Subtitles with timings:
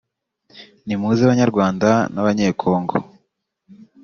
[0.85, 2.95] «Nimuze Banyarwanda n’Abanyekongo